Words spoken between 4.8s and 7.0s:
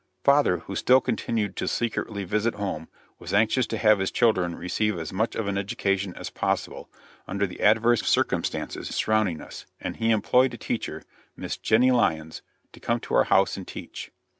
as much of an education as possible,